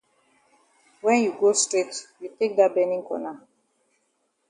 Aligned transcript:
When 1.01 1.21
you 1.21 1.37
go 1.39 1.53
straight 1.53 1.93
you 2.21 2.31
take 2.39 2.53
dat 2.57 2.71
benin 2.75 3.03
corner. 3.09 3.35